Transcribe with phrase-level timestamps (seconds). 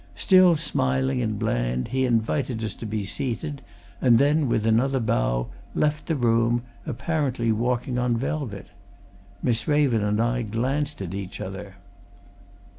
[0.15, 3.61] Still smiling and bland he invited us to be seated,
[4.01, 8.65] and then, with another bow, left the room, apparently walking on velvet.
[9.43, 11.75] Miss Raven and I glanced at each other.